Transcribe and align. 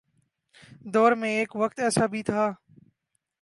دور 0.93 1.11
میں 1.11 1.29
ایک 1.29 1.55
وقت 1.55 1.79
ایسا 1.79 2.05
بھی 2.05 2.23
تھا۔ 2.23 2.51